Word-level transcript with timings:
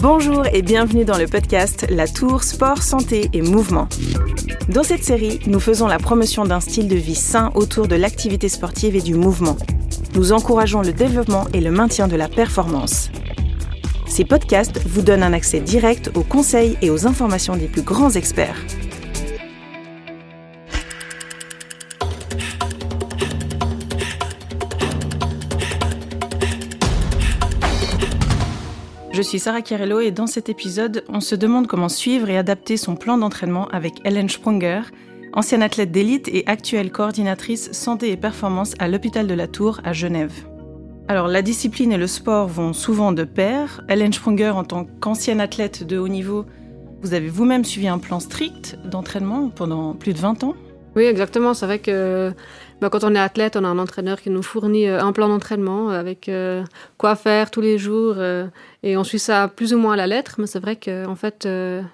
Bonjour 0.00 0.46
et 0.52 0.62
bienvenue 0.62 1.04
dans 1.04 1.18
le 1.18 1.26
podcast 1.26 1.84
La 1.90 2.06
Tour 2.06 2.44
Sport, 2.44 2.84
Santé 2.84 3.28
et 3.32 3.42
Mouvement. 3.42 3.88
Dans 4.68 4.84
cette 4.84 5.02
série, 5.02 5.40
nous 5.48 5.58
faisons 5.58 5.88
la 5.88 5.98
promotion 5.98 6.44
d'un 6.44 6.60
style 6.60 6.86
de 6.86 6.94
vie 6.94 7.16
sain 7.16 7.50
autour 7.56 7.88
de 7.88 7.96
l'activité 7.96 8.48
sportive 8.48 8.94
et 8.94 9.00
du 9.00 9.14
mouvement. 9.14 9.56
Nous 10.14 10.30
encourageons 10.30 10.82
le 10.82 10.92
développement 10.92 11.48
et 11.52 11.60
le 11.60 11.72
maintien 11.72 12.06
de 12.06 12.14
la 12.14 12.28
performance. 12.28 13.10
Ces 14.06 14.24
podcasts 14.24 14.80
vous 14.86 15.02
donnent 15.02 15.24
un 15.24 15.32
accès 15.32 15.58
direct 15.58 16.12
aux 16.14 16.22
conseils 16.22 16.78
et 16.80 16.90
aux 16.90 17.08
informations 17.08 17.56
des 17.56 17.66
plus 17.66 17.82
grands 17.82 18.10
experts. 18.10 18.56
Je 29.18 29.22
suis 29.24 29.40
Sarah 29.40 29.62
Chiarello 29.62 29.98
et 29.98 30.12
dans 30.12 30.28
cet 30.28 30.48
épisode, 30.48 31.02
on 31.08 31.18
se 31.18 31.34
demande 31.34 31.66
comment 31.66 31.88
suivre 31.88 32.30
et 32.30 32.38
adapter 32.38 32.76
son 32.76 32.94
plan 32.94 33.18
d'entraînement 33.18 33.66
avec 33.72 33.94
Hélène 34.04 34.28
Sprunger, 34.28 34.82
ancienne 35.32 35.64
athlète 35.64 35.90
d'élite 35.90 36.28
et 36.28 36.44
actuelle 36.46 36.92
coordinatrice 36.92 37.72
santé 37.72 38.12
et 38.12 38.16
performance 38.16 38.74
à 38.78 38.86
l'hôpital 38.86 39.26
de 39.26 39.34
la 39.34 39.48
Tour 39.48 39.80
à 39.82 39.92
Genève. 39.92 40.46
Alors 41.08 41.26
la 41.26 41.42
discipline 41.42 41.90
et 41.90 41.96
le 41.96 42.06
sport 42.06 42.46
vont 42.46 42.72
souvent 42.72 43.10
de 43.10 43.24
pair. 43.24 43.82
Hélène 43.88 44.12
Sprunger, 44.12 44.50
en 44.50 44.62
tant 44.62 44.84
qu'ancienne 44.84 45.40
athlète 45.40 45.82
de 45.82 45.98
haut 45.98 46.06
niveau, 46.06 46.46
vous 47.02 47.12
avez 47.12 47.28
vous-même 47.28 47.64
suivi 47.64 47.88
un 47.88 47.98
plan 47.98 48.20
strict 48.20 48.78
d'entraînement 48.84 49.48
pendant 49.48 49.94
plus 49.94 50.12
de 50.12 50.18
20 50.20 50.44
ans 50.44 50.54
Oui, 50.98 51.04
exactement. 51.04 51.54
C'est 51.54 51.64
vrai 51.64 51.78
que 51.78 52.32
bah, 52.80 52.90
quand 52.90 53.04
on 53.04 53.14
est 53.14 53.20
athlète, 53.20 53.54
on 53.54 53.62
a 53.62 53.68
un 53.68 53.78
entraîneur 53.78 54.20
qui 54.20 54.30
nous 54.30 54.42
fournit 54.42 54.88
euh, 54.88 55.00
un 55.00 55.12
plan 55.12 55.28
d'entraînement 55.28 55.90
avec 55.90 56.28
euh, 56.28 56.64
quoi 56.96 57.14
faire 57.14 57.52
tous 57.52 57.60
les 57.60 57.78
jours 57.78 58.14
euh, 58.18 58.48
et 58.82 58.96
on 58.96 59.04
suit 59.04 59.20
ça 59.20 59.46
plus 59.46 59.72
ou 59.72 59.78
moins 59.78 59.92
à 59.92 59.96
la 59.96 60.08
lettre. 60.08 60.34
Mais 60.38 60.48
c'est 60.48 60.58
vrai 60.58 60.74
qu'en 60.74 61.12
en 61.12 61.14
fait, 61.14 61.48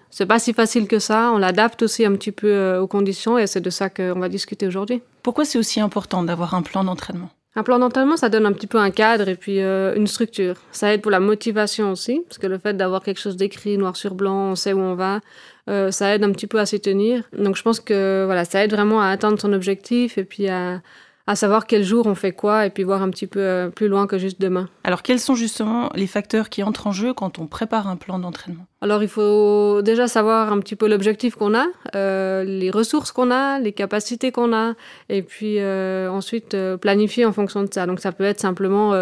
c'est 0.08 0.24
pas 0.24 0.38
si 0.38 0.54
facile 0.54 0.88
que 0.88 0.98
ça. 0.98 1.32
On 1.34 1.36
l'adapte 1.36 1.82
aussi 1.82 2.06
un 2.06 2.12
petit 2.12 2.32
peu 2.32 2.78
aux 2.78 2.86
conditions 2.86 3.36
et 3.36 3.46
c'est 3.46 3.60
de 3.60 3.68
ça 3.68 3.90
qu'on 3.90 4.20
va 4.20 4.30
discuter 4.30 4.66
aujourd'hui. 4.66 5.02
Pourquoi 5.22 5.44
c'est 5.44 5.58
aussi 5.58 5.80
important 5.80 6.22
d'avoir 6.22 6.54
un 6.54 6.62
plan 6.62 6.82
d'entraînement? 6.82 7.28
Un 7.56 7.62
plan 7.62 7.78
d'entraînement, 7.78 8.16
ça 8.16 8.28
donne 8.28 8.46
un 8.46 8.52
petit 8.52 8.66
peu 8.66 8.78
un 8.78 8.90
cadre 8.90 9.28
et 9.28 9.36
puis 9.36 9.60
une 9.60 10.06
structure. 10.06 10.56
Ça 10.72 10.92
aide 10.92 11.02
pour 11.02 11.10
la 11.10 11.20
motivation 11.20 11.92
aussi, 11.92 12.22
parce 12.28 12.38
que 12.38 12.46
le 12.46 12.58
fait 12.58 12.74
d'avoir 12.74 13.02
quelque 13.02 13.20
chose 13.20 13.36
d'écrit 13.36 13.78
noir 13.78 13.96
sur 13.96 14.14
blanc, 14.14 14.50
on 14.50 14.54
sait 14.54 14.72
où 14.72 14.80
on 14.80 14.94
va, 14.94 15.20
euh, 15.68 15.90
ça 15.90 16.14
aide 16.14 16.24
un 16.24 16.32
petit 16.32 16.46
peu 16.46 16.58
à 16.58 16.66
s'y 16.66 16.80
tenir. 16.80 17.22
Donc 17.36 17.56
je 17.56 17.62
pense 17.62 17.80
que 17.80 18.24
voilà, 18.26 18.44
ça 18.44 18.64
aide 18.64 18.72
vraiment 18.72 19.00
à 19.00 19.08
atteindre 19.08 19.40
son 19.40 19.52
objectif 19.52 20.18
et 20.18 20.24
puis 20.24 20.48
à, 20.48 20.82
à 21.26 21.36
savoir 21.36 21.66
quel 21.66 21.82
jour 21.82 22.06
on 22.06 22.14
fait 22.14 22.32
quoi 22.32 22.66
et 22.66 22.70
puis 22.70 22.82
voir 22.82 23.02
un 23.02 23.10
petit 23.10 23.26
peu 23.26 23.40
euh, 23.40 23.68
plus 23.70 23.88
loin 23.88 24.06
que 24.06 24.18
juste 24.18 24.40
demain. 24.40 24.68
Alors 24.84 25.02
quels 25.02 25.20
sont 25.20 25.34
justement 25.34 25.90
les 25.94 26.06
facteurs 26.06 26.50
qui 26.50 26.62
entrent 26.62 26.86
en 26.86 26.92
jeu 26.92 27.14
quand 27.14 27.38
on 27.38 27.46
prépare 27.46 27.88
un 27.88 27.96
plan 27.96 28.18
d'entraînement? 28.18 28.66
Alors 28.84 29.02
il 29.02 29.08
faut 29.08 29.80
déjà 29.80 30.08
savoir 30.08 30.52
un 30.52 30.60
petit 30.60 30.76
peu 30.76 30.86
l'objectif 30.88 31.36
qu'on 31.36 31.54
a, 31.54 31.64
euh, 31.96 32.44
les 32.44 32.70
ressources 32.70 33.12
qu'on 33.12 33.30
a, 33.30 33.58
les 33.58 33.72
capacités 33.72 34.30
qu'on 34.30 34.52
a 34.54 34.74
et 35.08 35.22
puis 35.22 35.58
euh, 35.58 36.10
ensuite 36.10 36.54
planifier 36.82 37.24
en 37.24 37.32
fonction 37.32 37.62
de 37.62 37.72
ça. 37.72 37.86
Donc 37.86 38.00
ça 38.00 38.12
peut 38.12 38.24
être 38.24 38.40
simplement 38.40 38.92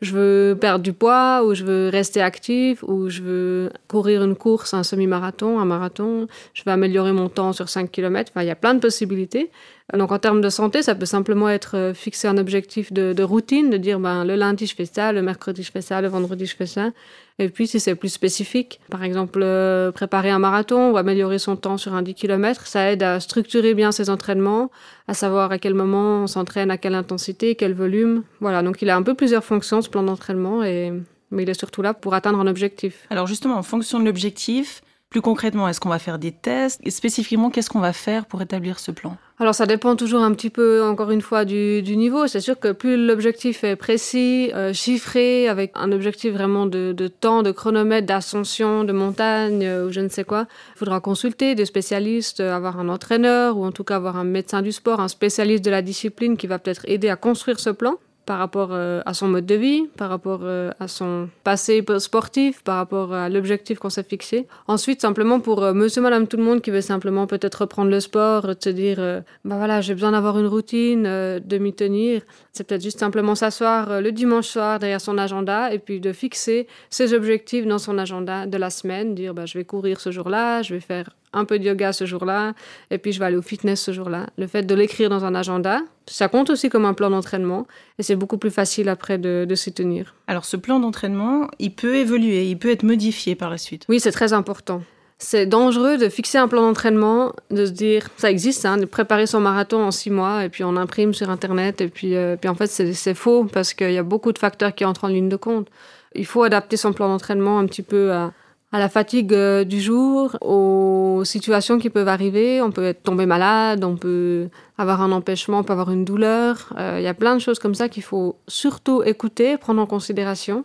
je 0.00 0.12
veux 0.12 0.56
perdre 0.60 0.84
du 0.84 0.92
poids 0.92 1.42
ou 1.44 1.54
je 1.54 1.64
veux 1.64 1.88
rester 1.88 2.22
actif 2.22 2.84
ou 2.84 3.08
je 3.08 3.22
veux 3.22 3.70
courir 3.88 4.22
une 4.22 4.36
course, 4.36 4.74
un 4.74 4.84
semi-marathon, 4.84 5.58
un 5.58 5.64
marathon, 5.64 6.28
je 6.54 6.62
veux 6.64 6.70
améliorer 6.70 7.12
mon 7.12 7.28
temps 7.28 7.52
sur 7.52 7.68
5 7.68 7.90
km. 7.90 8.30
Enfin 8.32 8.44
il 8.44 8.48
y 8.48 8.52
a 8.52 8.56
plein 8.56 8.74
de 8.74 8.80
possibilités. 8.80 9.50
Donc 9.94 10.10
en 10.10 10.18
termes 10.18 10.40
de 10.40 10.50
santé, 10.50 10.82
ça 10.82 10.96
peut 10.96 11.06
simplement 11.06 11.48
être 11.48 11.76
euh, 11.76 11.94
fixer 11.94 12.26
un 12.26 12.38
objectif 12.38 12.92
de, 12.92 13.22
routine, 13.22 13.70
de 13.70 13.76
dire 13.76 14.00
ben, 14.00 14.24
le 14.24 14.34
lundi 14.34 14.66
je 14.66 14.74
fais 14.74 14.84
ça, 14.84 15.12
le 15.12 15.22
mercredi 15.22 15.62
je 15.62 15.70
fais 15.70 15.80
ça, 15.80 16.00
le 16.00 16.08
vendredi 16.08 16.44
je 16.44 16.56
fais 16.56 16.66
ça. 16.66 16.90
Et 17.38 17.50
puis 17.50 17.66
si 17.66 17.80
c'est 17.80 17.94
plus 17.94 18.08
spécifique, 18.08 18.80
par 18.90 19.02
exemple 19.02 19.40
euh, 19.42 19.92
préparer 19.92 20.30
un 20.30 20.38
marathon 20.38 20.90
ou 20.90 20.96
améliorer 20.96 21.38
son 21.38 21.56
temps 21.56 21.76
sur 21.76 21.94
un 21.94 22.00
10 22.00 22.14
km, 22.14 22.66
ça 22.66 22.90
aide 22.90 23.02
à 23.02 23.20
structurer 23.20 23.74
bien 23.74 23.92
ses 23.92 24.08
entraînements, 24.08 24.70
à 25.06 25.12
savoir 25.12 25.52
à 25.52 25.58
quel 25.58 25.74
moment 25.74 26.22
on 26.22 26.26
s'entraîne, 26.26 26.70
à 26.70 26.78
quelle 26.78 26.94
intensité, 26.94 27.54
quel 27.54 27.74
volume. 27.74 28.22
Voilà, 28.40 28.62
donc 28.62 28.80
il 28.80 28.88
a 28.88 28.96
un 28.96 29.02
peu 29.02 29.14
plusieurs 29.14 29.44
fonctions 29.44 29.82
ce 29.82 29.90
plan 29.90 30.02
d'entraînement, 30.02 30.60
mais 30.60 31.42
il 31.42 31.50
est 31.50 31.58
surtout 31.58 31.82
là 31.82 31.92
pour 31.92 32.14
atteindre 32.14 32.40
un 32.40 32.46
objectif. 32.46 33.06
Alors 33.10 33.26
justement, 33.26 33.56
en 33.56 33.62
fonction 33.62 34.00
de 34.00 34.06
l'objectif, 34.06 34.80
plus 35.16 35.22
concrètement, 35.22 35.66
est-ce 35.66 35.80
qu'on 35.80 35.88
va 35.88 35.98
faire 35.98 36.18
des 36.18 36.30
tests? 36.30 36.78
Et 36.84 36.90
spécifiquement, 36.90 37.48
qu'est-ce 37.48 37.70
qu'on 37.70 37.80
va 37.80 37.94
faire 37.94 38.26
pour 38.26 38.42
établir 38.42 38.78
ce 38.78 38.90
plan? 38.90 39.16
Alors 39.38 39.54
ça 39.54 39.64
dépend 39.64 39.96
toujours 39.96 40.20
un 40.20 40.34
petit 40.34 40.50
peu, 40.50 40.84
encore 40.84 41.10
une 41.10 41.22
fois, 41.22 41.46
du, 41.46 41.82
niveau. 41.96 42.26
C'est 42.26 42.42
sûr 42.42 42.60
que 42.60 42.70
plus 42.70 42.98
l'objectif 42.98 43.64
est 43.64 43.76
précis, 43.76 44.50
euh, 44.54 44.74
chiffré, 44.74 45.48
avec 45.48 45.72
un 45.74 45.90
objectif 45.90 46.34
vraiment 46.34 46.66
de, 46.66 47.08
temps, 47.08 47.42
de 47.42 47.50
chronomètre, 47.50 48.06
d'ascension, 48.06 48.84
de 48.84 48.92
montagne 48.92 49.64
euh, 49.64 49.86
ou 49.86 49.90
je 49.90 50.00
ne 50.00 50.08
sais 50.10 50.24
quoi, 50.24 50.46
il 50.74 50.78
faudra 50.80 51.00
consulter 51.00 51.54
des 51.54 51.64
spécialistes, 51.64 52.40
euh, 52.40 52.54
avoir 52.54 52.78
un 52.78 52.90
entraîneur 52.90 53.56
ou 53.56 53.64
en 53.64 53.72
tout 53.72 53.84
cas 53.84 53.96
avoir 53.96 54.18
un 54.18 54.24
médecin 54.24 54.60
du 54.60 54.70
sport, 54.70 55.00
un 55.00 55.08
spécialiste 55.08 55.64
de 55.64 55.70
la 55.70 55.80
discipline 55.80 56.36
qui 56.36 56.46
va 56.46 56.58
peut-être 56.58 56.82
aider 56.84 57.08
à 57.08 57.16
construire 57.16 57.58
ce 57.58 57.70
plan 57.70 57.94
par 58.26 58.38
rapport 58.38 58.70
euh, 58.72 59.00
à 59.06 59.14
son 59.14 59.28
mode 59.28 59.46
de 59.46 59.54
vie, 59.54 59.86
par 59.96 60.10
rapport 60.10 60.40
euh, 60.42 60.72
à 60.80 60.88
son 60.88 61.28
passé 61.44 61.82
sportif, 61.98 62.62
par 62.62 62.76
rapport 62.76 63.14
à 63.14 63.28
l'objectif 63.28 63.78
qu'on 63.78 63.88
s'est 63.88 64.02
fixé. 64.02 64.48
Ensuite, 64.66 65.00
simplement 65.00 65.38
pour 65.38 65.62
euh, 65.62 65.72
monsieur, 65.72 66.02
madame, 66.02 66.26
tout 66.26 66.36
le 66.36 66.42
monde 66.42 66.60
qui 66.60 66.72
veut 66.72 66.80
simplement 66.80 67.28
peut-être 67.28 67.62
reprendre 67.62 67.90
le 67.90 68.00
sport, 68.00 68.50
se 68.58 68.68
dire, 68.70 68.98
bah 69.44 69.56
voilà, 69.56 69.80
j'ai 69.80 69.94
besoin 69.94 70.10
d'avoir 70.10 70.38
une 70.38 70.48
routine, 70.48 71.04
de 71.04 71.58
m'y 71.58 71.72
tenir. 71.72 72.22
C'est 72.52 72.64
peut-être 72.64 72.82
juste 72.82 72.98
simplement 72.98 73.36
s'asseoir 73.36 74.00
le 74.00 74.10
dimanche 74.10 74.46
soir 74.46 74.80
derrière 74.80 75.00
son 75.00 75.18
agenda 75.18 75.72
et 75.72 75.78
puis 75.78 76.00
de 76.00 76.12
fixer 76.12 76.66
ses 76.90 77.14
objectifs 77.14 77.66
dans 77.66 77.78
son 77.78 77.96
agenda 77.96 78.46
de 78.46 78.56
la 78.56 78.70
semaine, 78.70 79.14
dire, 79.14 79.34
bah, 79.34 79.46
je 79.46 79.56
vais 79.56 79.64
courir 79.64 80.00
ce 80.00 80.10
jour-là, 80.10 80.62
je 80.62 80.74
vais 80.74 80.80
faire 80.80 81.10
un 81.36 81.44
peu 81.44 81.58
de 81.58 81.64
yoga 81.64 81.92
ce 81.92 82.06
jour-là, 82.06 82.54
et 82.90 82.98
puis 82.98 83.12
je 83.12 83.18
vais 83.20 83.26
aller 83.26 83.36
au 83.36 83.42
fitness 83.42 83.80
ce 83.82 83.92
jour-là. 83.92 84.26
Le 84.38 84.46
fait 84.46 84.62
de 84.62 84.74
l'écrire 84.74 85.10
dans 85.10 85.24
un 85.24 85.34
agenda, 85.34 85.80
ça 86.06 86.28
compte 86.28 86.50
aussi 86.50 86.68
comme 86.68 86.84
un 86.84 86.94
plan 86.94 87.10
d'entraînement, 87.10 87.66
et 87.98 88.02
c'est 88.02 88.16
beaucoup 88.16 88.38
plus 88.38 88.50
facile 88.50 88.88
après 88.88 89.18
de, 89.18 89.46
de 89.48 89.54
s'y 89.54 89.72
tenir. 89.72 90.14
Alors 90.26 90.44
ce 90.44 90.56
plan 90.56 90.80
d'entraînement, 90.80 91.48
il 91.58 91.72
peut 91.72 91.96
évoluer, 91.96 92.46
il 92.46 92.58
peut 92.58 92.70
être 92.70 92.82
modifié 92.82 93.34
par 93.34 93.50
la 93.50 93.58
suite. 93.58 93.84
Oui, 93.88 94.00
c'est 94.00 94.12
très 94.12 94.32
important. 94.32 94.82
C'est 95.18 95.46
dangereux 95.46 95.96
de 95.96 96.10
fixer 96.10 96.36
un 96.36 96.46
plan 96.46 96.60
d'entraînement, 96.60 97.32
de 97.50 97.64
se 97.64 97.70
dire, 97.70 98.08
ça 98.18 98.30
existe, 98.30 98.66
hein, 98.66 98.76
de 98.76 98.84
préparer 98.84 99.26
son 99.26 99.40
marathon 99.40 99.82
en 99.82 99.90
six 99.90 100.10
mois, 100.10 100.44
et 100.44 100.50
puis 100.50 100.62
on 100.62 100.76
imprime 100.76 101.14
sur 101.14 101.30
Internet, 101.30 101.80
et 101.80 101.88
puis, 101.88 102.14
euh, 102.16 102.36
puis 102.36 102.50
en 102.50 102.54
fait 102.54 102.66
c'est 102.66 103.14
faux, 103.14 103.44
parce 103.44 103.72
qu'il 103.72 103.92
y 103.92 103.98
a 103.98 104.02
beaucoup 104.02 104.32
de 104.32 104.38
facteurs 104.38 104.74
qui 104.74 104.84
entrent 104.84 105.04
en 105.04 105.08
ligne 105.08 105.30
de 105.30 105.36
compte. 105.36 105.68
Il 106.14 106.26
faut 106.26 106.42
adapter 106.42 106.76
son 106.76 106.92
plan 106.92 107.08
d'entraînement 107.08 107.58
un 107.58 107.66
petit 107.66 107.82
peu 107.82 108.12
à, 108.12 108.32
à 108.76 108.78
la 108.78 108.90
fatigue 108.90 109.32
euh, 109.32 109.64
du 109.64 109.80
jour, 109.80 110.36
aux 110.42 111.22
situations 111.24 111.78
qui 111.78 111.88
peuvent 111.88 112.08
arriver. 112.08 112.60
On 112.60 112.70
peut 112.70 112.84
être 112.84 113.02
tombé 113.02 113.24
malade, 113.24 113.82
on 113.84 113.96
peut 113.96 114.48
avoir 114.76 115.00
un 115.00 115.12
empêchement, 115.12 115.60
on 115.60 115.62
peut 115.62 115.72
avoir 115.72 115.90
une 115.90 116.04
douleur. 116.04 116.74
Euh, 116.78 116.96
il 116.98 117.02
y 117.02 117.06
a 117.06 117.14
plein 117.14 117.34
de 117.34 117.40
choses 117.40 117.58
comme 117.58 117.74
ça 117.74 117.88
qu'il 117.88 118.02
faut 118.02 118.36
surtout 118.48 119.02
écouter, 119.02 119.56
prendre 119.56 119.80
en 119.80 119.86
considération. 119.86 120.64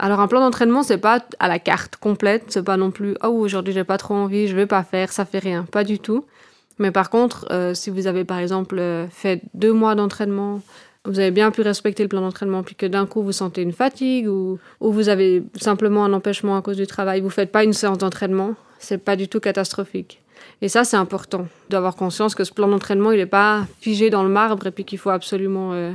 Alors 0.00 0.18
un 0.18 0.26
plan 0.26 0.40
d'entraînement, 0.40 0.82
c'est 0.82 0.98
pas 0.98 1.20
à 1.38 1.46
la 1.46 1.60
carte 1.60 1.94
complète, 1.94 2.46
c'est 2.48 2.64
pas 2.64 2.76
non 2.76 2.90
plus 2.90 3.16
oh 3.22 3.28
aujourd'hui 3.28 3.72
j'ai 3.72 3.84
pas 3.84 3.98
trop 3.98 4.14
envie, 4.14 4.48
je 4.48 4.56
vais 4.56 4.66
pas 4.66 4.82
faire, 4.82 5.12
ça 5.12 5.24
fait 5.24 5.38
rien, 5.38 5.62
pas 5.62 5.84
du 5.84 6.00
tout. 6.00 6.24
Mais 6.80 6.90
par 6.90 7.08
contre, 7.08 7.46
euh, 7.52 7.72
si 7.72 7.88
vous 7.88 8.08
avez 8.08 8.24
par 8.24 8.40
exemple 8.40 8.82
fait 9.12 9.42
deux 9.54 9.72
mois 9.72 9.94
d'entraînement, 9.94 10.60
vous 11.04 11.18
avez 11.18 11.30
bien 11.30 11.50
pu 11.50 11.62
respecter 11.62 12.02
le 12.02 12.08
plan 12.08 12.20
d'entraînement, 12.20 12.62
puis 12.62 12.74
que 12.74 12.86
d'un 12.86 13.06
coup 13.06 13.22
vous 13.22 13.32
sentez 13.32 13.62
une 13.62 13.72
fatigue 13.72 14.28
ou, 14.28 14.58
ou, 14.80 14.92
vous 14.92 15.08
avez 15.08 15.42
simplement 15.60 16.04
un 16.04 16.12
empêchement 16.12 16.56
à 16.56 16.62
cause 16.62 16.76
du 16.76 16.86
travail, 16.86 17.20
vous 17.20 17.30
faites 17.30 17.52
pas 17.52 17.64
une 17.64 17.72
séance 17.72 17.98
d'entraînement, 17.98 18.54
c'est 18.78 18.98
pas 18.98 19.16
du 19.16 19.28
tout 19.28 19.40
catastrophique. 19.40 20.22
Et 20.62 20.68
ça, 20.68 20.84
c'est 20.84 20.96
important 20.96 21.46
d'avoir 21.68 21.96
conscience 21.96 22.34
que 22.34 22.44
ce 22.44 22.52
plan 22.52 22.68
d'entraînement, 22.68 23.12
il 23.12 23.18
n'est 23.18 23.26
pas 23.26 23.66
figé 23.80 24.10
dans 24.10 24.22
le 24.22 24.28
marbre 24.28 24.66
et 24.66 24.70
puis 24.70 24.84
qu'il 24.84 24.98
faut 24.98 25.10
absolument 25.10 25.72
euh, 25.72 25.92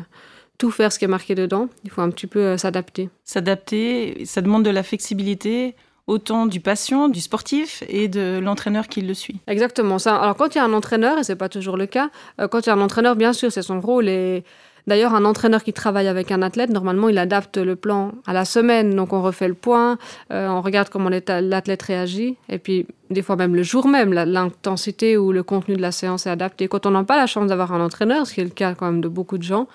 tout 0.57 0.71
faire 0.71 0.91
ce 0.91 0.99
qui 0.99 1.05
est 1.05 1.09
marqué 1.09 1.35
dedans. 1.35 1.69
Il 1.83 1.89
faut 1.89 2.01
un 2.01 2.09
petit 2.09 2.27
peu 2.27 2.39
euh, 2.39 2.57
s'adapter. 2.57 3.09
S'adapter, 3.25 4.25
ça 4.25 4.41
demande 4.41 4.63
de 4.63 4.69
la 4.69 4.83
flexibilité 4.83 5.75
autant 6.07 6.47
du 6.47 6.59
patient, 6.59 7.07
du 7.07 7.21
sportif 7.21 7.83
et 7.87 8.07
de 8.07 8.39
l'entraîneur 8.39 8.87
qui 8.87 9.01
le 9.01 9.13
suit. 9.13 9.39
Exactement. 9.47 9.99
Ça. 9.99 10.15
Alors 10.15 10.35
quand 10.35 10.55
il 10.55 10.57
y 10.57 10.61
a 10.61 10.65
un 10.65 10.73
entraîneur, 10.73 11.19
et 11.19 11.23
c'est 11.23 11.35
pas 11.35 11.49
toujours 11.49 11.77
le 11.77 11.85
cas, 11.85 12.09
euh, 12.41 12.47
quand 12.47 12.61
il 12.61 12.67
y 12.67 12.69
a 12.71 12.73
un 12.73 12.81
entraîneur, 12.81 13.15
bien 13.15 13.31
sûr, 13.31 13.51
c'est 13.51 13.61
son 13.61 13.79
rôle 13.79 14.09
et 14.09 14.43
D'ailleurs, 14.87 15.13
un 15.13 15.25
entraîneur 15.25 15.63
qui 15.63 15.73
travaille 15.73 16.07
avec 16.07 16.31
un 16.31 16.41
athlète, 16.41 16.69
normalement, 16.69 17.09
il 17.09 17.17
adapte 17.17 17.57
le 17.57 17.75
plan 17.75 18.11
à 18.25 18.33
la 18.33 18.45
semaine. 18.45 18.95
Donc, 18.95 19.13
on 19.13 19.21
refait 19.21 19.47
le 19.47 19.53
point, 19.53 19.97
euh, 20.31 20.47
on 20.47 20.61
regarde 20.61 20.89
comment 20.89 21.09
l'athlète 21.09 21.81
réagit. 21.83 22.37
Et 22.49 22.57
puis, 22.57 22.87
des 23.09 23.21
fois 23.21 23.35
même 23.35 23.55
le 23.55 23.63
jour 23.63 23.87
même, 23.87 24.13
l'intensité 24.13 25.17
ou 25.17 25.31
le 25.31 25.43
contenu 25.43 25.75
de 25.75 25.81
la 25.81 25.91
séance 25.91 26.27
est 26.27 26.29
adapté. 26.29 26.67
Quand 26.67 26.85
on 26.85 26.91
n'a 26.91 27.03
pas 27.03 27.17
la 27.17 27.27
chance 27.27 27.47
d'avoir 27.47 27.73
un 27.73 27.81
entraîneur, 27.81 28.27
ce 28.27 28.33
qui 28.33 28.41
est 28.41 28.45
le 28.45 28.49
cas 28.49 28.75
quand 28.75 28.85
même 28.85 29.01
de 29.01 29.07
beaucoup 29.07 29.37
de 29.37 29.43
gens, 29.43 29.67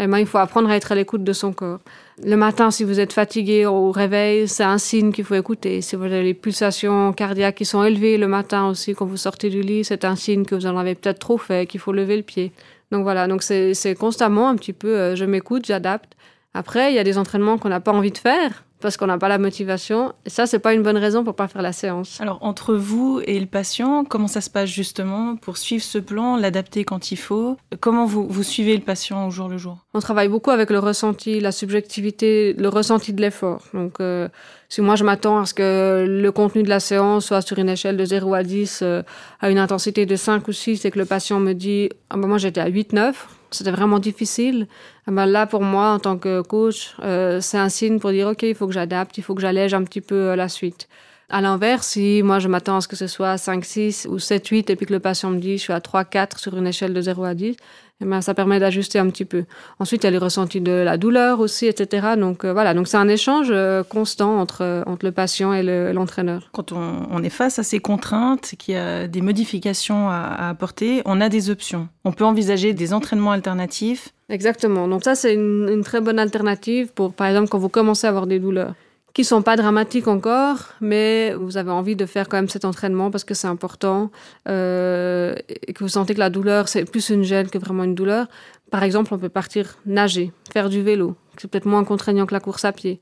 eh 0.00 0.06
ben, 0.06 0.18
il 0.18 0.26
faut 0.26 0.38
apprendre 0.38 0.70
à 0.70 0.76
être 0.76 0.92
à 0.92 0.94
l'écoute 0.94 1.24
de 1.24 1.32
son 1.32 1.52
corps. 1.52 1.80
Le 2.24 2.36
matin, 2.36 2.70
si 2.70 2.84
vous 2.84 3.00
êtes 3.00 3.12
fatigué 3.12 3.66
au 3.66 3.90
réveil, 3.90 4.46
c'est 4.46 4.62
un 4.62 4.78
signe 4.78 5.10
qu'il 5.10 5.24
faut 5.24 5.34
écouter. 5.34 5.80
Si 5.82 5.96
vous 5.96 6.04
avez 6.04 6.22
les 6.22 6.34
pulsations 6.34 7.12
cardiaques 7.12 7.56
qui 7.56 7.64
sont 7.64 7.82
élevées 7.82 8.16
le 8.16 8.28
matin 8.28 8.68
aussi, 8.68 8.94
quand 8.94 9.06
vous 9.06 9.16
sortez 9.16 9.50
du 9.50 9.60
lit, 9.60 9.84
c'est 9.84 10.04
un 10.04 10.14
signe 10.14 10.44
que 10.44 10.54
vous 10.54 10.66
en 10.66 10.76
avez 10.76 10.94
peut-être 10.94 11.18
trop 11.18 11.36
fait, 11.36 11.68
qu'il 11.68 11.80
faut 11.80 11.92
lever 11.92 12.16
le 12.16 12.22
pied. 12.22 12.52
Donc 12.90 13.02
voilà, 13.02 13.26
donc 13.28 13.42
c'est 13.42 13.96
constamment 13.98 14.48
un 14.48 14.56
petit 14.56 14.72
peu, 14.72 14.96
euh, 14.96 15.16
je 15.16 15.24
m'écoute, 15.24 15.66
j'adapte. 15.66 16.16
Après, 16.54 16.92
il 16.92 16.96
y 16.96 16.98
a 16.98 17.04
des 17.04 17.18
entraînements 17.18 17.58
qu'on 17.58 17.68
n'a 17.68 17.80
pas 17.80 17.92
envie 17.92 18.12
de 18.12 18.18
faire. 18.18 18.64
Parce 18.80 18.96
qu'on 18.96 19.06
n'a 19.06 19.18
pas 19.18 19.28
la 19.28 19.38
motivation. 19.38 20.12
Et 20.24 20.30
ça, 20.30 20.46
c'est 20.46 20.58
pas 20.58 20.74
une 20.74 20.82
bonne 20.82 20.96
raison 20.96 21.24
pour 21.24 21.34
pas 21.34 21.48
faire 21.48 21.62
la 21.62 21.72
séance. 21.72 22.20
Alors, 22.20 22.38
entre 22.42 22.74
vous 22.74 23.20
et 23.24 23.38
le 23.38 23.46
patient, 23.46 24.04
comment 24.04 24.28
ça 24.28 24.40
se 24.40 24.50
passe 24.50 24.68
justement 24.68 25.36
pour 25.36 25.56
suivre 25.56 25.82
ce 25.82 25.98
plan, 25.98 26.36
l'adapter 26.36 26.84
quand 26.84 27.10
il 27.10 27.16
faut? 27.16 27.56
Comment 27.80 28.06
vous, 28.06 28.26
vous 28.28 28.42
suivez 28.42 28.76
le 28.76 28.82
patient 28.82 29.26
au 29.26 29.30
jour 29.30 29.48
le 29.48 29.58
jour? 29.58 29.78
On 29.94 30.00
travaille 30.00 30.28
beaucoup 30.28 30.50
avec 30.50 30.70
le 30.70 30.78
ressenti, 30.78 31.40
la 31.40 31.52
subjectivité, 31.52 32.54
le 32.54 32.68
ressenti 32.68 33.12
de 33.12 33.20
l'effort. 33.20 33.64
Donc, 33.74 34.00
euh, 34.00 34.28
si 34.68 34.80
moi 34.82 34.96
je 34.96 35.04
m'attends 35.04 35.38
à 35.38 35.46
ce 35.46 35.54
que 35.54 36.04
le 36.06 36.32
contenu 36.32 36.62
de 36.62 36.68
la 36.68 36.80
séance 36.80 37.26
soit 37.26 37.40
sur 37.40 37.58
une 37.58 37.68
échelle 37.68 37.96
de 37.96 38.04
0 38.04 38.34
à 38.34 38.42
10 38.42 38.80
euh, 38.82 39.02
à 39.40 39.50
une 39.50 39.58
intensité 39.58 40.04
de 40.06 40.16
5 40.16 40.46
ou 40.46 40.52
6 40.52 40.84
et 40.84 40.90
que 40.90 40.98
le 40.98 41.06
patient 41.06 41.40
me 41.40 41.54
dit 41.54 41.88
ah 42.10 42.16
ben 42.16 42.28
moi 42.28 42.38
j'étais 42.38 42.60
à 42.60 42.68
8, 42.68 42.92
9, 42.92 43.28
c'était 43.50 43.70
vraiment 43.70 43.98
difficile. 43.98 44.66
Ah 45.06 45.10
ben 45.10 45.26
là, 45.26 45.46
pour 45.46 45.62
moi, 45.62 45.90
en 45.90 45.98
tant 45.98 46.18
que 46.18 46.42
coach, 46.42 46.94
euh, 47.02 47.40
c'est 47.40 47.58
un 47.58 47.68
signe 47.68 47.98
pour 47.98 48.10
dire, 48.10 48.28
OK, 48.28 48.42
il 48.42 48.54
faut 48.54 48.66
que 48.66 48.72
j'adapte, 48.72 49.16
il 49.18 49.22
faut 49.22 49.34
que 49.34 49.40
j'allège 49.40 49.74
un 49.74 49.84
petit 49.84 50.00
peu 50.00 50.30
euh, 50.30 50.36
la 50.36 50.48
suite. 50.48 50.88
À 51.30 51.42
l'inverse, 51.42 51.88
si 51.88 52.22
moi 52.22 52.38
je 52.38 52.48
m'attends 52.48 52.78
à 52.78 52.80
ce 52.80 52.88
que 52.88 52.96
ce 52.96 53.06
soit 53.06 53.36
5, 53.36 53.62
6 53.62 54.08
ou 54.10 54.18
7, 54.18 54.46
8 54.46 54.70
et 54.70 54.76
puis 54.76 54.86
que 54.86 54.94
le 54.94 54.98
patient 54.98 55.28
me 55.28 55.38
dit 55.38 55.58
je 55.58 55.62
suis 55.62 55.72
à 55.74 55.80
3, 55.80 56.04
4 56.04 56.38
sur 56.38 56.56
une 56.56 56.66
échelle 56.66 56.94
de 56.94 57.00
0 57.02 57.22
à 57.22 57.34
10, 57.34 57.54
eh 58.00 58.04
ben, 58.06 58.22
ça 58.22 58.32
permet 58.32 58.58
d'ajuster 58.58 58.98
un 58.98 59.10
petit 59.10 59.26
peu. 59.26 59.44
Ensuite, 59.78 60.04
il 60.04 60.06
y 60.06 60.08
a 60.08 60.10
les 60.10 60.18
ressentis 60.18 60.62
de 60.62 60.72
la 60.72 60.96
douleur 60.96 61.40
aussi, 61.40 61.66
etc. 61.66 62.14
Donc 62.16 62.46
euh, 62.46 62.52
voilà, 62.54 62.72
donc 62.72 62.88
c'est 62.88 62.96
un 62.96 63.08
échange 63.08 63.52
constant 63.90 64.40
entre, 64.40 64.84
entre 64.86 65.04
le 65.04 65.12
patient 65.12 65.52
et 65.52 65.92
l'entraîneur. 65.92 66.48
Quand 66.52 66.72
on, 66.72 67.06
on, 67.10 67.22
est 67.22 67.28
face 67.28 67.58
à 67.58 67.62
ces 67.62 67.78
contraintes, 67.78 68.54
qu'il 68.58 68.72
y 68.72 68.78
a 68.78 69.06
des 69.06 69.20
modifications 69.20 70.08
à, 70.08 70.14
à 70.14 70.48
apporter, 70.48 71.02
on 71.04 71.20
a 71.20 71.28
des 71.28 71.50
options. 71.50 71.88
On 72.04 72.12
peut 72.12 72.24
envisager 72.24 72.72
des 72.72 72.94
entraînements 72.94 73.32
alternatifs 73.32 74.14
Exactement. 74.30 74.88
Donc 74.88 75.04
ça, 75.04 75.14
c'est 75.14 75.34
une, 75.34 75.68
une, 75.70 75.82
très 75.82 76.00
bonne 76.00 76.18
alternative 76.18 76.92
pour, 76.94 77.12
par 77.12 77.26
exemple, 77.26 77.48
quand 77.48 77.58
vous 77.58 77.68
commencez 77.68 78.06
à 78.06 78.10
avoir 78.10 78.26
des 78.26 78.38
douleurs 78.38 78.74
qui 79.14 79.24
sont 79.24 79.42
pas 79.42 79.56
dramatiques 79.56 80.06
encore, 80.06 80.58
mais 80.80 81.34
vous 81.34 81.56
avez 81.56 81.70
envie 81.70 81.96
de 81.96 82.06
faire 82.06 82.28
quand 82.28 82.36
même 82.36 82.48
cet 82.48 82.64
entraînement 82.64 83.10
parce 83.10 83.24
que 83.24 83.34
c'est 83.34 83.46
important 83.46 84.10
euh, 84.48 85.34
et 85.48 85.72
que 85.72 85.80
vous 85.80 85.88
sentez 85.88 86.14
que 86.14 86.20
la 86.20 86.30
douleur, 86.30 86.68
c'est 86.68 86.84
plus 86.84 87.10
une 87.10 87.24
gêne 87.24 87.48
que 87.48 87.58
vraiment 87.58 87.84
une 87.84 87.94
douleur. 87.94 88.26
Par 88.70 88.82
exemple, 88.82 89.12
on 89.14 89.18
peut 89.18 89.28
partir 89.28 89.76
nager, 89.86 90.32
faire 90.52 90.68
du 90.68 90.82
vélo, 90.82 91.16
c'est 91.36 91.50
peut-être 91.50 91.66
moins 91.66 91.84
contraignant 91.84 92.26
que 92.26 92.34
la 92.34 92.40
course 92.40 92.64
à 92.64 92.72
pied. 92.72 93.00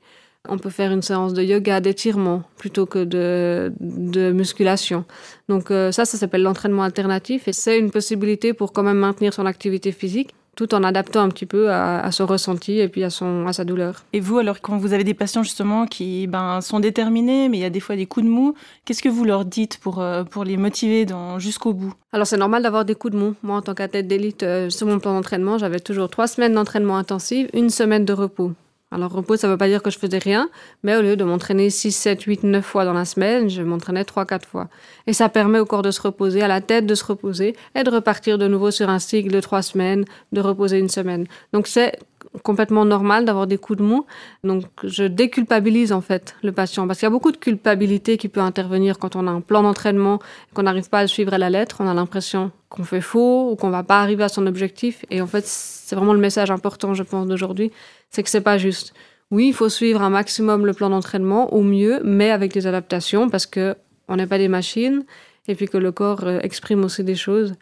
On 0.49 0.57
peut 0.57 0.69
faire 0.69 0.93
une 0.93 1.01
séance 1.01 1.33
de 1.33 1.43
yoga, 1.43 1.81
d'étirement, 1.81 2.43
plutôt 2.57 2.85
que 2.85 3.03
de, 3.03 4.31
musculation. 4.31 5.03
Donc 5.49 5.71
euh, 5.71 5.91
ça, 5.91 6.05
ça 6.05 6.17
s'appelle 6.17 6.41
l'entraînement 6.41 6.83
alternatif 6.83 7.49
et 7.49 7.53
c'est 7.53 7.77
une 7.77 7.91
possibilité 7.91 8.53
pour 8.53 8.71
quand 8.71 8.83
même 8.83 8.97
maintenir 8.97 9.33
son 9.33 9.45
activité 9.45 9.91
physique 9.91 10.33
tout 10.57 10.73
en 10.73 10.83
adaptant 10.83 11.21
un 11.21 11.29
petit 11.29 11.45
peu 11.45 11.69
à, 11.69 11.99
à, 11.99 12.11
son 12.11 12.25
ressenti 12.25 12.79
et 12.79 12.89
puis 12.89 13.03
à, 13.03 13.09
son, 13.09 13.45
à 13.47 13.53
sa 13.53 13.63
douleur. 13.63 14.03
Et 14.11 14.19
vous, 14.19 14.39
alors, 14.39 14.59
quand 14.59 14.75
vous 14.77 14.91
avez 14.91 15.03
des 15.03 15.13
patients 15.13 15.43
justement 15.43 15.85
qui 15.85 16.27
ben, 16.27 16.59
sont 16.61 16.79
déterminés, 16.79 17.47
mais 17.47 17.57
il 17.57 17.61
y 17.61 17.65
a 17.65 17.69
des 17.69 17.79
fois 17.79 17.95
des 17.95 18.07
coups 18.07 18.25
de 18.25 18.31
mou, 18.31 18.55
qu'est-ce 18.83 19.03
que 19.03 19.07
vous 19.07 19.23
leur 19.23 19.45
dites 19.45 19.77
pour, 19.77 20.01
euh, 20.01 20.23
pour 20.23 20.43
les 20.43 20.57
motiver 20.57 21.05
jusqu'au 21.37 21.73
bout? 21.73 21.93
Alors, 22.11 22.25
c'est 22.25 22.37
normal 22.37 22.63
d'avoir 22.63 22.85
des 22.85 22.95
coups 22.95 23.13
de 23.13 23.19
mou. 23.19 23.35
Moi, 23.43 23.57
en 23.57 23.61
tant 23.61 23.75
qu'athlète 23.75 24.07
d'élite, 24.07 24.41
euh, 24.41 24.71
sur 24.71 24.87
mon 24.87 24.99
plan 24.99 25.13
d'entraînement, 25.13 25.59
j'avais 25.59 25.79
toujours 25.79 26.09
trois 26.09 26.27
semaines 26.27 26.53
d'entraînement 26.53 26.97
intensif, 26.97 27.47
une 27.53 27.69
semaine 27.69 28.03
de 28.03 28.13
repos. 28.13 28.53
Alors 28.89 29.11
repos, 29.11 29.35
ça 29.35 29.47
ne 29.47 29.51
veut 29.51 29.57
pas 29.57 29.67
dire 29.67 29.83
que 29.83 29.89
je 29.89 29.99
faisais 29.99 30.17
rien, 30.17 30.49
mais 30.81 30.95
au 30.95 31.01
lieu 31.01 31.17
de 31.17 31.25
m'entraîner 31.25 31.69
6, 31.69 31.91
7, 31.91 32.21
8, 32.21 32.43
9 32.43 32.65
fois 32.65 32.85
dans 32.85 32.93
la 32.93 33.03
semaine, 33.03 33.49
je 33.49 33.61
m'entraînais 33.61 34.05
3, 34.05 34.25
4 34.25 34.47
fois. 34.47 34.69
Et 35.07 35.13
ça 35.13 35.27
permet 35.27 35.59
au 35.59 35.65
corps 35.65 35.81
de 35.81 35.91
se 35.91 36.01
reposer, 36.01 36.41
à 36.41 36.47
la 36.47 36.61
tête 36.61 36.85
de 36.85 36.95
se 36.95 37.03
reposer, 37.03 37.55
et 37.75 37.83
de 37.83 37.89
repartir 37.89 38.37
de 38.37 38.47
nouveau 38.47 38.71
sur 38.71 38.89
un 38.89 38.99
cycle 38.99 39.29
de 39.29 39.41
3 39.41 39.61
semaines, 39.61 40.05
de 40.31 40.39
reposer 40.39 40.79
une 40.79 40.87
semaine. 40.87 41.27
Donc 41.51 41.67
c'est 41.67 41.99
complètement 42.43 42.85
normal 42.85 43.25
d'avoir 43.25 43.47
des 43.47 43.57
coups 43.57 43.79
de 43.79 43.83
mou. 43.83 44.05
Donc 44.43 44.63
je 44.83 45.03
déculpabilise 45.03 45.91
en 45.91 46.01
fait 46.01 46.35
le 46.43 46.51
patient 46.51 46.87
parce 46.87 46.99
qu'il 46.99 47.05
y 47.05 47.07
a 47.07 47.11
beaucoup 47.11 47.31
de 47.31 47.37
culpabilité 47.37 48.17
qui 48.17 48.29
peut 48.29 48.39
intervenir 48.39 48.99
quand 48.99 49.15
on 49.15 49.27
a 49.27 49.31
un 49.31 49.41
plan 49.41 49.63
d'entraînement 49.63 50.19
qu'on 50.53 50.63
n'arrive 50.63 50.89
pas 50.89 50.99
à 50.99 51.01
le 51.03 51.07
suivre 51.07 51.33
à 51.33 51.37
la 51.37 51.49
lettre. 51.49 51.77
On 51.79 51.87
a 51.87 51.93
l'impression 51.93 52.51
qu'on 52.69 52.83
fait 52.83 53.01
faux 53.01 53.51
ou 53.51 53.55
qu'on 53.55 53.69
va 53.69 53.83
pas 53.83 54.01
arriver 54.01 54.23
à 54.23 54.29
son 54.29 54.47
objectif. 54.47 55.05
Et 55.09 55.21
en 55.21 55.27
fait, 55.27 55.45
c'est 55.45 55.95
vraiment 55.95 56.13
le 56.13 56.19
message 56.19 56.51
important, 56.51 56.93
je 56.93 57.03
pense, 57.03 57.27
d'aujourd'hui, 57.27 57.71
c'est 58.09 58.23
que 58.23 58.29
c'est 58.29 58.41
pas 58.41 58.57
juste. 58.57 58.93
Oui, 59.31 59.47
il 59.47 59.53
faut 59.53 59.69
suivre 59.69 60.01
un 60.01 60.09
maximum 60.09 60.65
le 60.65 60.73
plan 60.73 60.89
d'entraînement 60.89 61.53
au 61.53 61.61
mieux, 61.61 62.01
mais 62.03 62.31
avec 62.31 62.53
des 62.53 62.65
adaptations 62.67 63.29
parce 63.29 63.45
que 63.45 63.75
on 64.07 64.15
n'est 64.15 64.27
pas 64.27 64.37
des 64.37 64.47
machines 64.47 65.03
et 65.47 65.55
puis 65.55 65.67
que 65.67 65.77
le 65.77 65.91
corps 65.91 66.23
euh, 66.23 66.39
exprime 66.41 66.83
aussi 66.83 67.03
des 67.03 67.15
choses. 67.15 67.53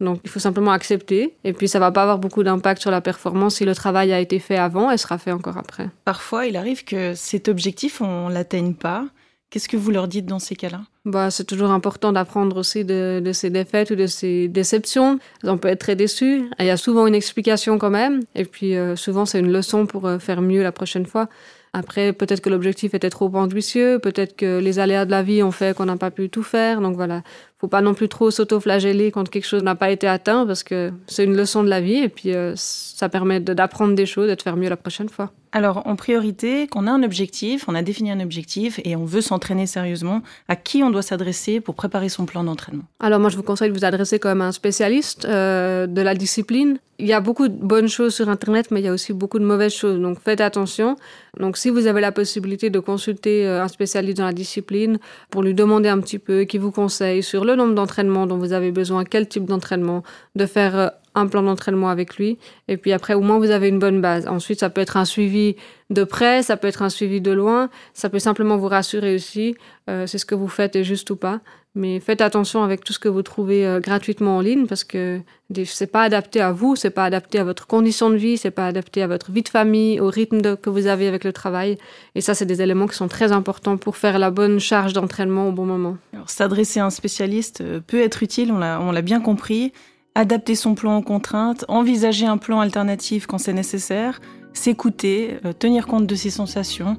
Donc 0.00 0.20
il 0.24 0.30
faut 0.30 0.40
simplement 0.40 0.72
accepter 0.72 1.34
et 1.44 1.52
puis 1.52 1.68
ça 1.68 1.78
va 1.78 1.90
pas 1.90 2.02
avoir 2.02 2.18
beaucoup 2.18 2.42
d'impact 2.42 2.80
sur 2.80 2.90
la 2.90 3.00
performance 3.00 3.56
si 3.56 3.64
le 3.64 3.74
travail 3.74 4.12
a 4.12 4.20
été 4.20 4.38
fait 4.38 4.56
avant 4.56 4.90
et 4.90 4.96
sera 4.96 5.18
fait 5.18 5.32
encore 5.32 5.58
après. 5.58 5.88
Parfois, 6.04 6.46
il 6.46 6.56
arrive 6.56 6.84
que 6.84 7.14
cet 7.14 7.48
objectif 7.48 8.00
on 8.00 8.28
l'atteigne 8.28 8.74
pas. 8.74 9.04
Qu'est-ce 9.50 9.68
que 9.68 9.76
vous 9.76 9.90
leur 9.90 10.06
dites 10.06 10.26
dans 10.26 10.38
ces 10.38 10.54
cas-là? 10.54 10.82
Bah, 11.04 11.32
c'est 11.32 11.44
toujours 11.44 11.72
important 11.72 12.12
d'apprendre 12.12 12.56
aussi 12.56 12.84
de, 12.84 13.20
de, 13.22 13.32
ces 13.32 13.50
défaites 13.50 13.90
ou 13.90 13.96
de 13.96 14.06
ces 14.06 14.46
déceptions. 14.46 15.18
On 15.42 15.58
peut 15.58 15.66
être 15.66 15.80
très 15.80 15.96
déçu. 15.96 16.44
Il 16.60 16.66
y 16.66 16.70
a 16.70 16.76
souvent 16.76 17.08
une 17.08 17.16
explication 17.16 17.76
quand 17.76 17.90
même. 17.90 18.22
Et 18.36 18.44
puis 18.44 18.76
euh, 18.76 18.94
souvent, 18.94 19.26
c'est 19.26 19.40
une 19.40 19.50
leçon 19.50 19.86
pour 19.86 20.06
euh, 20.06 20.20
faire 20.20 20.40
mieux 20.40 20.62
la 20.62 20.70
prochaine 20.70 21.04
fois. 21.04 21.28
Après, 21.72 22.12
peut-être 22.12 22.40
que 22.40 22.50
l'objectif 22.50 22.94
était 22.94 23.10
trop 23.10 23.30
ambitieux, 23.34 23.98
peut-être 23.98 24.36
que 24.36 24.58
les 24.58 24.78
aléas 24.78 25.04
de 25.04 25.10
la 25.10 25.22
vie 25.22 25.42
ont 25.42 25.52
fait 25.52 25.76
qu'on 25.76 25.86
n'a 25.86 25.96
pas 25.96 26.10
pu 26.10 26.28
tout 26.28 26.42
faire. 26.42 26.80
Donc 26.80 26.94
voilà, 26.96 27.22
faut 27.60 27.68
pas 27.68 27.82
non 27.82 27.92
plus 27.92 28.08
trop 28.08 28.30
s'auto-flageller 28.30 29.10
quand 29.10 29.28
quelque 29.28 29.46
chose 29.46 29.62
n'a 29.62 29.74
pas 29.74 29.90
été 29.90 30.08
atteint 30.08 30.46
parce 30.46 30.62
que 30.62 30.92
c'est 31.06 31.24
une 31.24 31.36
leçon 31.36 31.62
de 31.62 31.68
la 31.68 31.82
vie 31.82 31.98
et 31.98 32.08
puis 32.08 32.34
euh, 32.34 32.54
ça 32.56 33.10
permet 33.10 33.38
d'apprendre 33.38 33.94
des 33.94 34.06
choses 34.06 34.30
et 34.30 34.36
de 34.36 34.40
faire 34.40 34.56
mieux 34.56 34.70
la 34.70 34.78
prochaine 34.78 35.10
fois. 35.10 35.30
Alors, 35.52 35.84
en 35.86 35.96
priorité, 35.96 36.68
qu'on 36.68 36.86
a 36.86 36.92
un 36.92 37.02
objectif, 37.02 37.64
on 37.66 37.74
a 37.74 37.82
défini 37.82 38.12
un 38.12 38.20
objectif 38.20 38.80
et 38.84 38.94
on 38.94 39.04
veut 39.04 39.20
s'entraîner 39.20 39.66
sérieusement, 39.66 40.22
à 40.46 40.54
qui 40.54 40.84
on 40.84 40.90
doit 40.90 41.02
s'adresser 41.02 41.60
pour 41.60 41.74
préparer 41.74 42.08
son 42.08 42.24
plan 42.24 42.44
d'entraînement 42.44 42.84
Alors, 43.00 43.18
moi, 43.18 43.30
je 43.30 43.36
vous 43.36 43.42
conseille 43.42 43.68
de 43.68 43.76
vous 43.76 43.84
adresser 43.84 44.20
comme 44.20 44.42
un 44.42 44.52
spécialiste 44.52 45.24
euh, 45.24 45.88
de 45.88 46.00
la 46.02 46.14
discipline. 46.14 46.78
Il 47.00 47.06
y 47.06 47.12
a 47.12 47.20
beaucoup 47.20 47.48
de 47.48 47.54
bonnes 47.54 47.88
choses 47.88 48.14
sur 48.14 48.28
Internet, 48.28 48.70
mais 48.70 48.80
il 48.80 48.84
y 48.84 48.88
a 48.88 48.92
aussi 48.92 49.12
beaucoup 49.12 49.40
de 49.40 49.44
mauvaises 49.44 49.74
choses. 49.74 49.98
Donc, 49.98 50.18
faites 50.20 50.40
attention. 50.40 50.96
Donc, 51.40 51.56
si 51.56 51.68
vous 51.68 51.88
avez 51.88 52.00
la 52.00 52.12
possibilité 52.12 52.70
de 52.70 52.78
consulter 52.78 53.44
euh, 53.48 53.64
un 53.64 53.68
spécialiste 53.68 54.18
dans 54.18 54.26
la 54.26 54.32
discipline 54.32 55.00
pour 55.30 55.42
lui 55.42 55.54
demander 55.54 55.88
un 55.88 55.98
petit 55.98 56.20
peu 56.20 56.44
qui 56.44 56.58
vous 56.58 56.70
conseille 56.70 57.24
sur 57.24 57.44
le 57.44 57.49
nombre 57.56 57.74
d'entraînements 57.74 58.26
dont 58.26 58.38
vous 58.38 58.52
avez 58.52 58.70
besoin, 58.72 59.04
quel 59.04 59.28
type 59.28 59.44
d'entraînement, 59.44 60.02
de 60.34 60.46
faire 60.46 60.76
euh, 60.76 60.88
un 61.14 61.26
plan 61.26 61.42
d'entraînement 61.42 61.88
avec 61.88 62.16
lui. 62.16 62.38
Et 62.68 62.76
puis 62.76 62.92
après, 62.92 63.14
au 63.14 63.20
moins, 63.20 63.38
vous 63.38 63.50
avez 63.50 63.68
une 63.68 63.78
bonne 63.78 64.00
base. 64.00 64.26
Ensuite, 64.28 64.60
ça 64.60 64.70
peut 64.70 64.80
être 64.80 64.96
un 64.96 65.04
suivi 65.04 65.56
de 65.90 66.04
près, 66.04 66.42
ça 66.42 66.56
peut 66.56 66.68
être 66.68 66.82
un 66.82 66.88
suivi 66.88 67.20
de 67.20 67.32
loin, 67.32 67.68
ça 67.94 68.08
peut 68.08 68.20
simplement 68.20 68.56
vous 68.56 68.68
rassurer 68.68 69.14
aussi, 69.14 69.56
euh, 69.88 70.06
c'est 70.06 70.18
ce 70.18 70.26
que 70.26 70.36
vous 70.36 70.48
faites 70.48 70.76
est 70.76 70.84
juste 70.84 71.10
ou 71.10 71.16
pas. 71.16 71.40
Mais 71.76 72.00
faites 72.00 72.20
attention 72.20 72.64
avec 72.64 72.82
tout 72.82 72.92
ce 72.92 72.98
que 72.98 73.08
vous 73.08 73.22
trouvez 73.22 73.64
euh, 73.64 73.78
gratuitement 73.78 74.38
en 74.38 74.40
ligne 74.40 74.66
parce 74.66 74.82
que 74.82 75.20
c'est 75.64 75.86
pas 75.86 76.02
adapté 76.02 76.40
à 76.40 76.50
vous, 76.50 76.74
c'est 76.74 76.90
pas 76.90 77.04
adapté 77.04 77.38
à 77.38 77.44
votre 77.44 77.68
condition 77.68 78.10
de 78.10 78.16
vie, 78.16 78.36
c'est 78.36 78.50
pas 78.50 78.66
adapté 78.66 79.02
à 79.02 79.06
votre 79.06 79.30
vie 79.30 79.42
de 79.42 79.48
famille, 79.48 80.00
au 80.00 80.08
rythme 80.08 80.40
de, 80.40 80.56
que 80.56 80.68
vous 80.68 80.88
avez 80.88 81.06
avec 81.06 81.22
le 81.22 81.32
travail. 81.32 81.78
Et 82.16 82.20
ça, 82.20 82.34
c'est 82.34 82.46
des 82.46 82.60
éléments 82.60 82.88
qui 82.88 82.96
sont 82.96 83.06
très 83.06 83.30
importants 83.30 83.76
pour 83.76 83.96
faire 83.96 84.18
la 84.18 84.32
bonne 84.32 84.58
charge 84.58 84.94
d'entraînement 84.94 85.48
au 85.48 85.52
bon 85.52 85.64
moment. 85.64 85.96
S'adresser 86.26 86.80
à 86.80 86.86
un 86.86 86.90
spécialiste 86.90 87.60
euh, 87.60 87.80
peut 87.80 88.00
être 88.00 88.24
utile, 88.24 88.50
on 88.52 88.58
l'a 88.58 89.02
bien 89.02 89.20
compris 89.20 89.72
adapter 90.14 90.54
son 90.54 90.74
plan 90.74 90.96
aux 90.98 91.02
contraintes, 91.02 91.64
envisager 91.68 92.26
un 92.26 92.38
plan 92.38 92.60
alternatif 92.60 93.26
quand 93.26 93.38
c'est 93.38 93.52
nécessaire, 93.52 94.20
s'écouter, 94.52 95.38
euh, 95.44 95.52
tenir 95.52 95.86
compte 95.86 96.06
de 96.06 96.14
ses 96.14 96.30
sensations. 96.30 96.96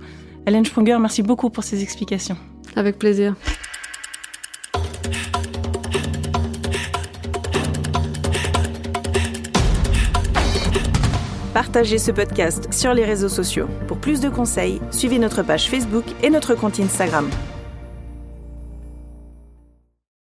Hélène 0.48 0.66
Sprunger, 0.66 0.98
merci 1.00 1.22
beaucoup 1.22 1.50
pour 1.50 1.64
ces 1.64 1.84
explications. 1.84 2.38
Avec 2.76 2.98
plaisir. 2.98 3.36
Partagez 11.74 12.00
ce 12.00 12.12
podcast 12.12 12.68
sur 12.74 12.94
les 12.94 13.06
réseaux 13.06 13.30
sociaux. 13.30 13.70
Pour 13.88 13.98
plus 13.98 14.20
de 14.20 14.28
conseils, 14.28 14.82
suivez 14.92 15.20
notre 15.20 15.42
page 15.42 15.70
Facebook 15.70 16.04
et 16.22 16.30
notre 16.30 16.54
compte 16.54 16.82
Instagram. 16.82 17.30